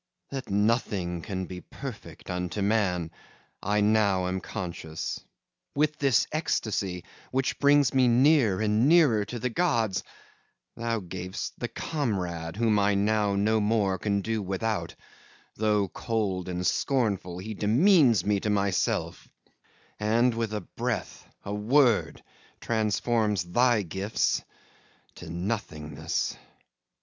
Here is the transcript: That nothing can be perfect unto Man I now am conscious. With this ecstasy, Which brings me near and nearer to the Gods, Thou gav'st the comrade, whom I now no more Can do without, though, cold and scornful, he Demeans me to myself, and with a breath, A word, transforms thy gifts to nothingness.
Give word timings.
That 0.31 0.49
nothing 0.49 1.21
can 1.21 1.45
be 1.45 1.61
perfect 1.61 2.31
unto 2.31 2.63
Man 2.63 3.11
I 3.61 3.81
now 3.81 4.25
am 4.27 4.41
conscious. 4.41 5.19
With 5.75 5.99
this 5.99 6.25
ecstasy, 6.31 7.03
Which 7.29 7.59
brings 7.59 7.93
me 7.93 8.07
near 8.07 8.59
and 8.61 8.89
nearer 8.89 9.25
to 9.25 9.37
the 9.37 9.51
Gods, 9.51 10.01
Thou 10.75 11.01
gav'st 11.01 11.53
the 11.59 11.67
comrade, 11.67 12.55
whom 12.55 12.79
I 12.79 12.95
now 12.95 13.35
no 13.35 13.59
more 13.61 13.99
Can 13.99 14.21
do 14.21 14.41
without, 14.41 14.95
though, 15.53 15.87
cold 15.87 16.49
and 16.49 16.65
scornful, 16.65 17.37
he 17.37 17.53
Demeans 17.53 18.25
me 18.25 18.39
to 18.39 18.49
myself, 18.49 19.27
and 19.99 20.33
with 20.33 20.51
a 20.51 20.61
breath, 20.61 21.27
A 21.45 21.53
word, 21.53 22.23
transforms 22.59 23.43
thy 23.43 23.83
gifts 23.83 24.41
to 25.13 25.29
nothingness. 25.29 26.35